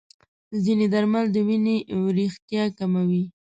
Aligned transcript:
ځینې 0.63 0.85
درمل 0.93 1.25
د 1.31 1.37
وینې 1.47 1.77
وریښتیا 2.03 2.63
کموي. 2.77 3.23